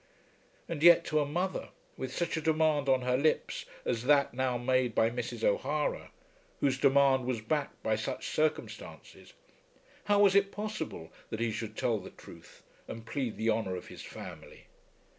And 0.67 0.81
yet 0.81 1.05
to 1.05 1.19
a 1.19 1.27
mother, 1.27 1.69
with 1.95 2.11
such 2.11 2.35
a 2.35 2.41
demand 2.41 2.89
on 2.89 3.03
her 3.03 3.17
lips 3.19 3.65
as 3.85 4.05
that 4.05 4.33
now 4.33 4.57
made 4.57 4.95
by 4.95 5.11
Mrs. 5.11 5.43
O'Hara, 5.43 6.09
whose 6.59 6.79
demand 6.79 7.25
was 7.25 7.39
backed 7.39 7.83
by 7.83 7.95
such 7.95 8.27
circumstances, 8.27 9.33
how 10.05 10.17
was 10.21 10.33
it 10.33 10.51
possible 10.51 11.11
that 11.29 11.39
he 11.39 11.51
should 11.51 11.77
tell 11.77 11.99
the 11.99 12.09
truth 12.09 12.63
and 12.87 13.05
plead 13.05 13.37
the 13.37 13.51
honour 13.51 13.75
of 13.75 13.89
his 13.89 14.01
family? 14.01 14.65